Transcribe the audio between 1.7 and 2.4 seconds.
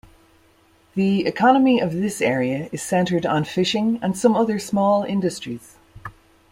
of this